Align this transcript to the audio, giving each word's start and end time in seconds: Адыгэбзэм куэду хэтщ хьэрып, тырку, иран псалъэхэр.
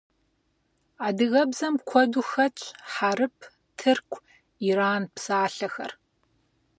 Адыгэбзэм 1.07 1.75
куэду 1.89 2.23
хэтщ 2.29 2.61
хьэрып, 2.91 3.37
тырку, 3.79 4.19
иран 4.69 5.03
псалъэхэр. 5.15 5.91